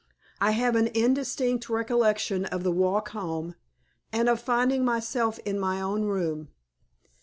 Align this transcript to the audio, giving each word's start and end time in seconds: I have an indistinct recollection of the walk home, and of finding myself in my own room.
I 0.41 0.53
have 0.53 0.75
an 0.75 0.87
indistinct 0.95 1.69
recollection 1.69 2.45
of 2.45 2.63
the 2.63 2.71
walk 2.71 3.09
home, 3.09 3.53
and 4.11 4.27
of 4.29 4.41
finding 4.41 4.83
myself 4.83 5.37
in 5.45 5.59
my 5.59 5.79
own 5.79 6.05
room. 6.05 6.47